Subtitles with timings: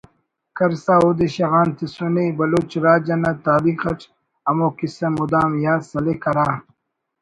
[0.57, 3.99] کرسا اودے شغان تسنے بلوچ راج انا تاریخ اٹ
[4.47, 6.47] ہمو کسہ مدام یات سلک ہرا